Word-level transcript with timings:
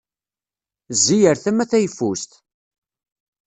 Zzi 0.99 1.17
ar 1.31 1.37
tama 1.43 1.65
tayeffust! 1.71 2.31